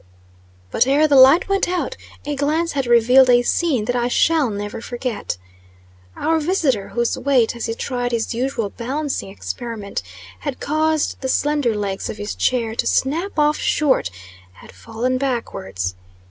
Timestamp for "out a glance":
1.69-2.71